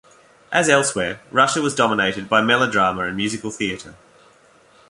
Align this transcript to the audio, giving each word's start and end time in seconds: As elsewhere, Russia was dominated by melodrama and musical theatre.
As 0.51 0.67
elsewhere, 0.67 1.19
Russia 1.29 1.61
was 1.61 1.75
dominated 1.75 2.27
by 2.27 2.41
melodrama 2.41 3.01
and 3.03 3.15
musical 3.15 3.51
theatre. 3.51 3.93